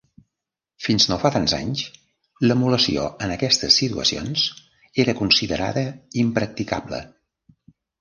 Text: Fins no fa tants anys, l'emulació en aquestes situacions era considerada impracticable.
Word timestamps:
Fins 0.85 1.03
no 1.11 1.17
fa 1.23 1.29
tants 1.35 1.53
anys, 1.57 1.83
l'emulació 2.47 3.05
en 3.27 3.35
aquestes 3.37 3.79
situacions 3.83 4.49
era 5.07 5.19
considerada 5.23 5.89
impracticable. 6.27 7.07